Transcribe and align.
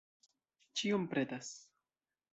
Ĉiom 0.81 1.05
pretas. 1.13 1.53